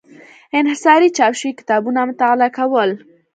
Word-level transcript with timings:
انحصاري 0.59 1.09
چاپ 1.17 1.33
شوي 1.39 1.51
کتابونه 1.59 1.99
مطالعه 2.09 2.49
کول. 2.57 2.89